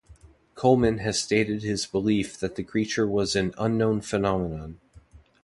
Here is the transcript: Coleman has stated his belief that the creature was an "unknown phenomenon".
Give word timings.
Coleman 0.55 0.97
has 0.97 1.21
stated 1.21 1.61
his 1.61 1.85
belief 1.85 2.35
that 2.39 2.55
the 2.55 2.63
creature 2.63 3.07
was 3.07 3.35
an 3.35 3.53
"unknown 3.59 4.01
phenomenon". 4.01 4.79